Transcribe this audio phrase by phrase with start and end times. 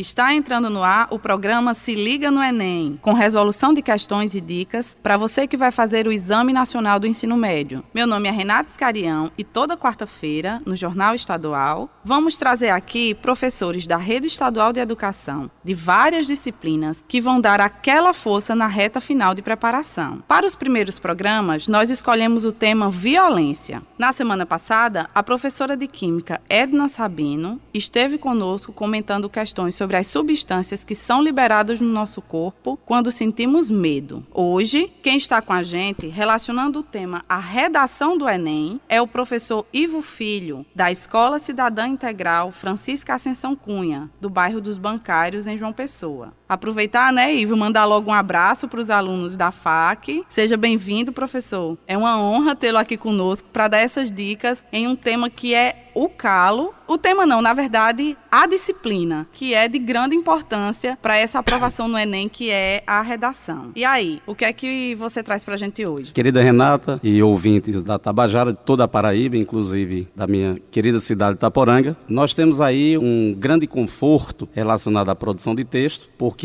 [0.00, 4.40] Está entrando no ar o programa Se Liga no Enem, com resolução de questões e
[4.40, 7.84] dicas para você que vai fazer o Exame Nacional do Ensino Médio.
[7.92, 13.86] Meu nome é Renata Escarião e toda quarta-feira, no Jornal Estadual, vamos trazer aqui professores
[13.86, 19.02] da Rede Estadual de Educação, de várias disciplinas, que vão dar aquela força na reta
[19.02, 20.22] final de preparação.
[20.26, 23.82] Para os primeiros programas, nós escolhemos o tema violência.
[23.98, 29.96] Na semana passada, a professora de Química Edna Sabino esteve conosco comentando questões sobre sobre
[29.96, 34.24] as substâncias que são liberadas no nosso corpo quando sentimos medo.
[34.32, 39.08] Hoje, quem está com a gente relacionando o tema à redação do Enem é o
[39.08, 45.58] professor Ivo Filho, da Escola Cidadã Integral Francisca Ascensão Cunha, do bairro dos Bancários, em
[45.58, 46.32] João Pessoa.
[46.50, 50.24] Aproveitar, né, Ivo, mandar logo um abraço para os alunos da FAC.
[50.28, 51.78] Seja bem-vindo, professor.
[51.86, 55.90] É uma honra tê-lo aqui conosco para dar essas dicas em um tema que é
[55.94, 56.74] o calo.
[56.88, 61.86] O tema não, na verdade, a disciplina, que é de grande importância para essa aprovação
[61.86, 63.70] no Enem, que é a redação.
[63.76, 66.12] E aí, o que é que você traz para a gente hoje?
[66.12, 71.34] Querida Renata e ouvintes da Tabajara, de toda a Paraíba, inclusive da minha querida cidade
[71.34, 76.39] de Itaporanga, nós temos aí um grande conforto relacionado à produção de texto, porque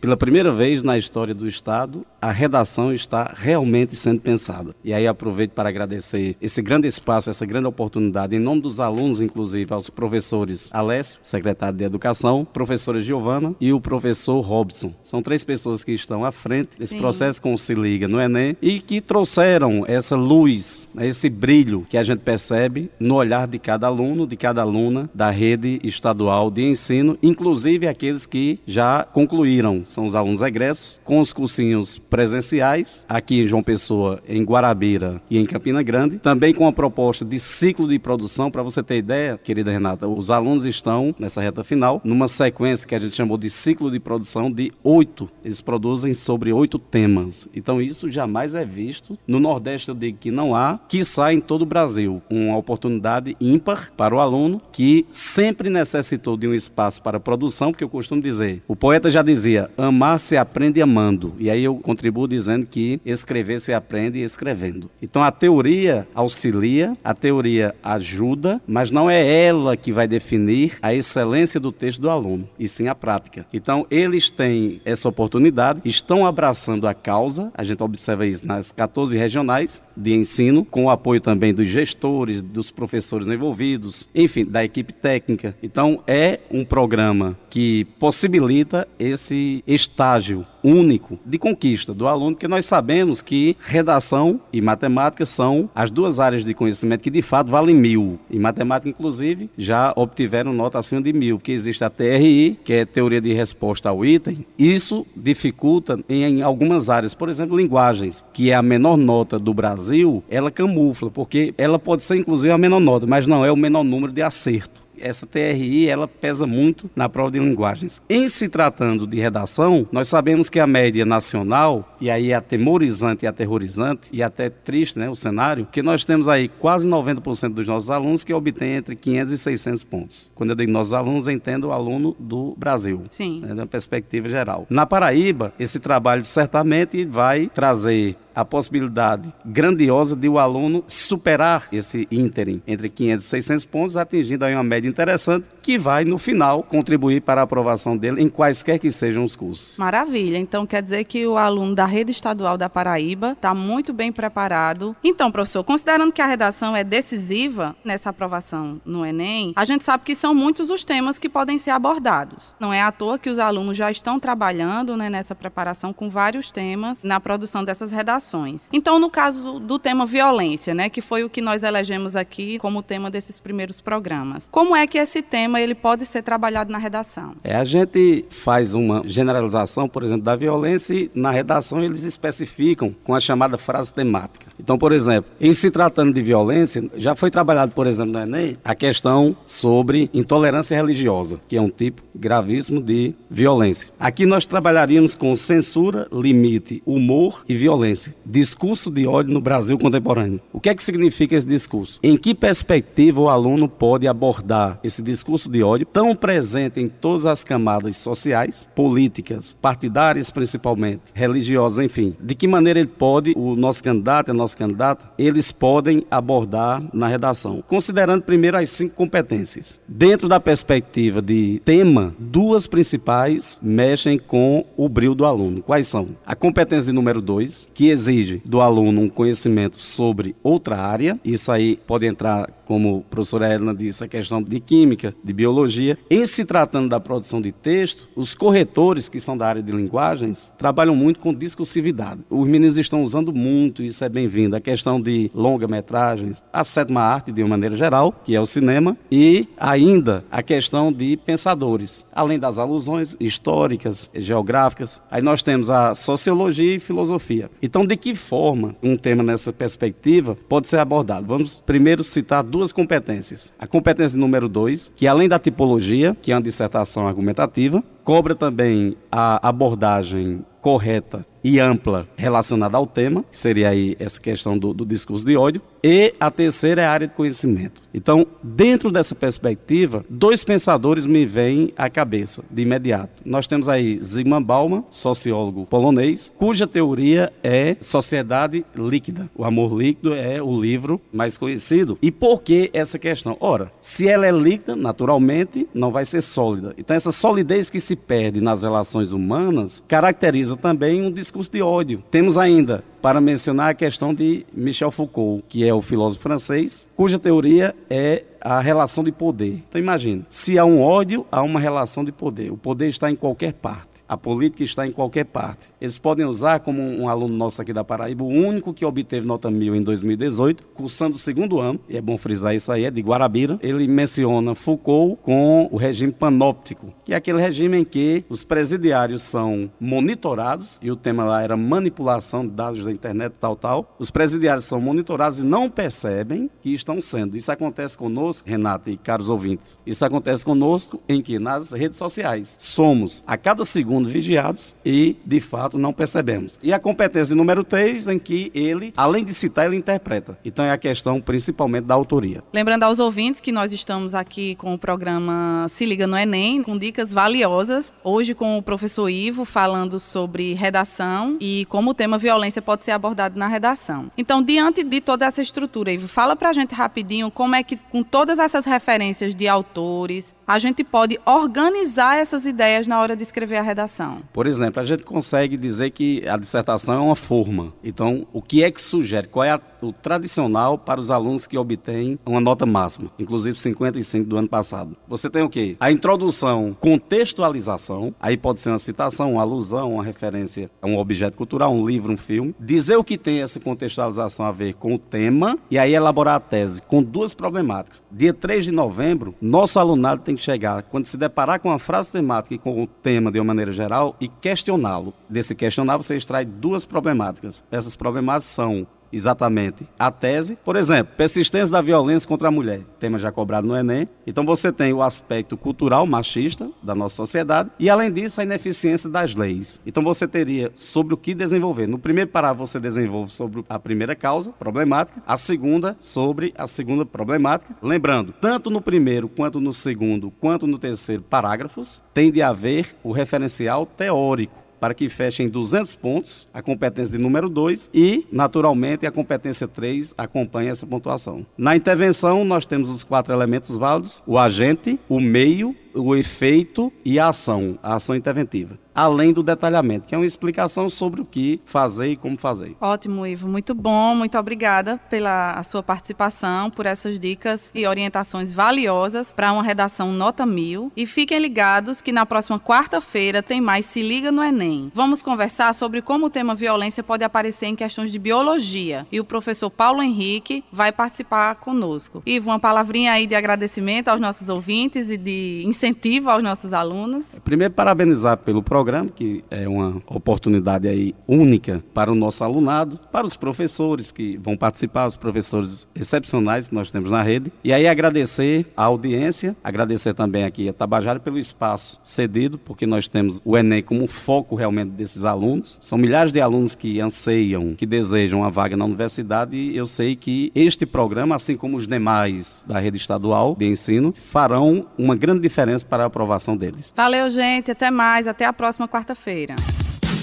[0.00, 4.74] pela primeira vez na história do Estado, a redação está realmente sendo pensada.
[4.84, 9.20] E aí aproveito para agradecer esse grande espaço, essa grande oportunidade, em nome dos alunos,
[9.20, 14.94] inclusive aos professores Alessio, secretário de Educação, professora Giovana e o professor Robson.
[15.04, 17.00] São três pessoas que estão à frente desse Sim.
[17.00, 21.86] processo com o Se Liga no Enem e que trouxeram essa luz, né, esse brilho
[21.88, 26.50] que a gente percebe no olhar de cada aluno, de cada aluna da rede estadual
[26.50, 29.37] de ensino, inclusive aqueles que já concluíram,
[29.84, 35.38] são os alunos egressos, com os cursinhos presenciais, aqui em João Pessoa, em Guarabira e
[35.38, 39.38] em Campina Grande, também com a proposta de ciclo de produção, para você ter ideia,
[39.42, 43.50] querida Renata, os alunos estão nessa reta final, numa sequência que a gente chamou de
[43.50, 45.28] ciclo de produção de oito.
[45.44, 47.48] Eles produzem sobre oito temas.
[47.54, 49.18] Então isso jamais é visto.
[49.26, 52.22] No Nordeste eu digo que não há, que sai em todo o Brasil.
[52.30, 57.84] Uma oportunidade ímpar para o aluno que sempre necessitou de um espaço para produção, porque
[57.84, 61.34] eu costumo dizer, o poeta já dizia, amar se aprende amando.
[61.38, 64.90] E aí eu contribuo dizendo que escrever se aprende escrevendo.
[65.02, 70.94] Então a teoria auxilia, a teoria ajuda, mas não é ela que vai definir a
[70.94, 73.46] excelência do texto do aluno, e sim a prática.
[73.52, 79.16] Então eles têm essa oportunidade, estão abraçando a causa, a gente observa isso nas 14
[79.16, 84.92] regionais de ensino, com o apoio também dos gestores, dos professores envolvidos, enfim, da equipe
[84.92, 85.54] técnica.
[85.62, 89.17] Então é um programa que possibilita esse
[89.66, 95.90] estágio único de conquista do aluno, que nós sabemos que redação e matemática são as
[95.90, 98.18] duas áreas de conhecimento que de fato valem mil.
[98.30, 102.84] Em matemática, inclusive, já obtiveram nota acima de mil, que existe a TRI, que é
[102.84, 104.44] teoria de resposta ao item.
[104.58, 110.22] Isso dificulta em algumas áreas, por exemplo, linguagens, que é a menor nota do Brasil,
[110.28, 113.84] ela camufla, porque ela pode ser inclusive a menor nota, mas não é o menor
[113.84, 118.00] número de acerto essa TRI ela pesa muito na prova de linguagens.
[118.08, 123.24] Em se tratando de redação, nós sabemos que a média nacional, e aí é atemorizante
[123.24, 127.66] e aterrorizante, e até triste né, o cenário, que nós temos aí quase 90% dos
[127.66, 130.30] nossos alunos que obtêm entre 500 e 600 pontos.
[130.34, 133.40] Quando eu digo nossos alunos, eu entendo o aluno do Brasil, Sim.
[133.40, 134.66] Né, na perspectiva geral.
[134.70, 142.06] Na Paraíba, esse trabalho certamente vai trazer a possibilidade grandiosa de o aluno superar esse
[142.08, 146.62] ínterim entre 500 e 600 pontos, atingindo aí uma média interessante que vai, no final,
[146.62, 149.76] contribuir para a aprovação dele em quaisquer que sejam os cursos.
[149.76, 150.38] Maravilha.
[150.38, 154.94] Então, quer dizer que o aluno da rede estadual da Paraíba está muito bem preparado.
[155.02, 160.04] Então, professor, considerando que a redação é decisiva nessa aprovação no Enem, a gente sabe
[160.04, 162.54] que são muitos os temas que podem ser abordados.
[162.60, 166.52] Não é à toa que os alunos já estão trabalhando né, nessa preparação com vários
[166.52, 168.27] temas na produção dessas redações.
[168.72, 172.82] Então, no caso do tema violência, né, que foi o que nós elegemos aqui como
[172.82, 177.34] tema desses primeiros programas, como é que esse tema ele pode ser trabalhado na redação?
[177.42, 182.94] É, a gente faz uma generalização, por exemplo, da violência e na redação eles especificam
[183.04, 184.47] com a chamada frase temática.
[184.58, 188.56] Então, por exemplo, em se tratando de violência, já foi trabalhado, por exemplo, no Enem,
[188.64, 193.88] a questão sobre intolerância religiosa, que é um tipo gravíssimo de violência.
[193.98, 198.14] Aqui nós trabalharíamos com censura, limite, humor e violência.
[198.26, 200.40] Discurso de ódio no Brasil contemporâneo.
[200.52, 202.00] O que é que significa esse discurso?
[202.02, 207.26] Em que perspectiva o aluno pode abordar esse discurso de ódio tão presente em todas
[207.26, 212.16] as camadas sociais, políticas, partidárias principalmente, religiosas, enfim?
[212.20, 216.82] De que maneira ele pode, o nosso candidato, a nossa nosso candidato, eles podem abordar
[216.92, 219.78] na redação, considerando primeiro as cinco competências.
[219.86, 225.62] Dentro da perspectiva de tema, duas principais mexem com o brilho do aluno.
[225.62, 226.08] Quais são?
[226.24, 231.78] A competência número dois, que exige do aluno um conhecimento sobre outra área, isso aí
[231.86, 235.96] pode entrar como a professora Helena disse, a questão de química, de biologia.
[236.10, 240.52] Em se tratando da produção de texto, os corretores, que são da área de linguagens,
[240.58, 242.20] trabalham muito com discursividade.
[242.28, 247.32] Os meninos estão usando muito, isso é bem-vindo, a questão de longa-metragens, a sétima arte,
[247.32, 252.38] de uma maneira geral, que é o cinema, e ainda a questão de pensadores, além
[252.38, 255.00] das alusões históricas, geográficas.
[255.10, 257.50] Aí nós temos a sociologia e filosofia.
[257.62, 261.26] Então, de que forma um tema nessa perspectiva pode ser abordado?
[261.26, 263.52] Vamos primeiro citar duas duas competências.
[263.58, 268.96] A competência número dois, que além da tipologia, que é uma dissertação argumentativa, cobra também
[269.10, 274.84] a abordagem correta e ampla relacionada ao tema, que seria aí essa questão do, do,
[274.84, 277.80] discurso de ódio, e a terceira é a área de conhecimento.
[277.92, 283.22] Então, dentro dessa perspectiva, dois pensadores me vêm à cabeça de imediato.
[283.24, 289.30] Nós temos aí Zygmunt Bauman, sociólogo polonês, cuja teoria é sociedade líquida.
[289.34, 291.98] O amor líquido é o livro mais conhecido.
[292.02, 293.36] E por que essa questão?
[293.40, 296.74] Ora, se ela é líquida, naturalmente não vai ser sólida.
[296.76, 302.02] Então, essa solidez que se perde nas relações humanas caracteriza também um discurso de ódio.
[302.10, 307.18] Temos ainda para mencionar a questão de Michel Foucault, que é o filósofo francês, cuja
[307.18, 309.62] teoria é a relação de poder.
[309.68, 312.50] Então imagine, se há um ódio, há uma relação de poder.
[312.50, 313.97] O poder está em qualquer parte.
[314.08, 315.66] A política está em qualquer parte.
[315.80, 319.50] Eles podem usar, como um aluno nosso aqui da Paraíba, o único que obteve nota
[319.50, 323.02] mil em 2018, cursando o segundo ano, e é bom frisar isso aí, é de
[323.02, 323.58] Guarabira.
[323.60, 329.20] Ele menciona Foucault com o regime panóptico, que é aquele regime em que os presidiários
[329.22, 333.94] são monitorados, e o tema lá era manipulação de dados da internet, tal, tal.
[333.98, 337.36] Os presidiários são monitorados e não percebem que estão sendo.
[337.36, 339.78] Isso acontece conosco, Renato e caros ouvintes.
[339.86, 341.38] Isso acontece conosco em que?
[341.38, 342.56] Nas redes sociais.
[342.58, 346.58] Somos, a cada segundo, segundo vigiados e, de fato, não percebemos.
[346.62, 350.38] E a competência número 3, em que ele, além de citar, ele interpreta.
[350.44, 352.42] Então é a questão principalmente da autoria.
[352.52, 356.78] Lembrando aos ouvintes que nós estamos aqui com o programa Se Liga no Enem, com
[356.78, 357.92] dicas valiosas.
[358.04, 362.92] Hoje com o professor Ivo falando sobre redação e como o tema violência pode ser
[362.92, 364.10] abordado na redação.
[364.16, 368.02] Então, diante de toda essa estrutura, Ivo, fala pra gente rapidinho como é que, com
[368.02, 373.56] todas essas referências de autores, a gente pode organizar essas ideias na hora de escrever
[373.56, 374.22] a redação dissertação?
[374.32, 377.72] Por exemplo, a gente consegue dizer que a dissertação é uma forma.
[377.82, 379.26] Então, o que é que sugere?
[379.26, 384.28] Qual é a, o tradicional para os alunos que obtêm uma nota máxima, inclusive 55
[384.28, 384.96] do ano passado?
[385.06, 385.76] Você tem o quê?
[385.80, 391.36] A introdução, contextualização, aí pode ser uma citação, uma alusão, uma referência a um objeto
[391.36, 392.54] cultural, um livro, um filme.
[392.58, 396.40] Dizer o que tem essa contextualização a ver com o tema e aí elaborar a
[396.40, 398.02] tese com duas problemáticas.
[398.10, 402.12] Dia 3 de novembro, nosso alunado tem que chegar, quando se deparar com uma frase
[402.12, 405.12] temática e com o tema de uma maneira geral e questioná-lo.
[405.28, 407.64] Desse questionar, você extrai duas problemáticas.
[407.70, 410.56] Essas problemáticas são exatamente a tese.
[410.64, 414.08] Por exemplo, persistência da violência contra a mulher, tema já cobrado no Enem.
[414.26, 419.08] Então você tem o aspecto cultural machista da nossa sociedade e, além disso, a ineficiência
[419.08, 419.80] das leis.
[419.86, 421.86] Então você teria sobre o que desenvolver.
[421.86, 427.04] No primeiro parágrafo você desenvolve sobre a primeira causa problemática, a segunda sobre a segunda
[427.04, 427.74] problemática.
[427.82, 433.12] Lembrando, tanto no primeiro quanto no segundo, quanto no terceiro parágrafos, tem de haver o
[433.12, 439.06] referencial teórico para que feche em 200 pontos a competência de número 2 e, naturalmente,
[439.06, 441.46] a competência 3 acompanha essa pontuação.
[441.56, 447.18] Na intervenção, nós temos os quatro elementos válidos: o agente, o meio, o efeito e
[447.18, 451.60] a ação, a ação interventiva além do detalhamento, que é uma explicação sobre o que
[451.64, 452.74] fazer e como fazer.
[452.80, 453.46] Ótimo, Ivo.
[453.46, 454.16] Muito bom.
[454.16, 460.44] Muito obrigada pela sua participação, por essas dicas e orientações valiosas para uma redação nota
[460.44, 460.90] mil.
[460.96, 464.90] E fiquem ligados que na próxima quarta-feira tem mais Se Liga no Enem.
[464.92, 469.06] Vamos conversar sobre como o tema violência pode aparecer em questões de biologia.
[469.12, 472.20] E o professor Paulo Henrique vai participar conosco.
[472.26, 477.30] Ivo, uma palavrinha aí de agradecimento aos nossos ouvintes e de incentivo aos nossos alunos.
[477.44, 482.98] Primeiro, parabenizar pelo programa programa, que é uma oportunidade aí única para o nosso alunado,
[483.12, 487.52] para os professores que vão participar, os professores excepcionais que nós temos na rede.
[487.62, 493.10] E aí agradecer a audiência, agradecer também aqui a Tabajara pelo espaço cedido, porque nós
[493.10, 495.78] temos o Enem como foco realmente desses alunos.
[495.82, 500.16] São milhares de alunos que anseiam, que desejam uma vaga na universidade e eu sei
[500.16, 505.42] que este programa, assim como os demais da rede estadual de ensino, farão uma grande
[505.42, 506.94] diferença para a aprovação deles.
[506.96, 507.70] Valeu, gente.
[507.70, 508.26] Até mais.
[508.26, 509.56] Até a próxima próxima quarta-feira.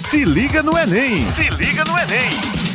[0.08, 1.30] Se liga no Enem!
[1.32, 2.65] Se liga no Enem!